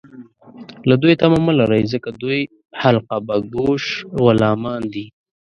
له 0.89 0.95
دوی 1.01 1.13
تمه 1.21 1.39
مه 1.45 1.53
لرئ، 1.59 1.83
ځکه 1.93 2.09
دوی 2.21 2.41
حلقه 2.81 3.17
باګوش 3.27 3.83
غلامان 4.23 4.81
دي 4.93 5.05